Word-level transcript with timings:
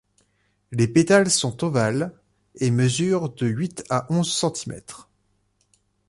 Les 0.71 0.87
pétales 0.87 1.29
sont 1.29 1.63
ovales 1.63 2.11
et 2.55 2.71
mesure 2.71 3.29
de 3.29 3.45
huit 3.45 3.83
à 3.91 4.07
onze 4.11 4.31
centimètre. 4.33 5.11